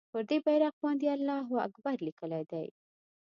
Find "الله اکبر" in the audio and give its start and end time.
1.15-1.97